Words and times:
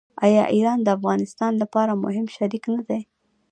آیا 0.25 0.43
ایران 0.55 0.79
د 0.83 0.87
افغانستان 0.97 1.51
لپاره 1.61 2.01
مهم 2.03 2.25
شریک 2.35 2.63
نه 2.73 2.81
دی؟ 2.87 3.01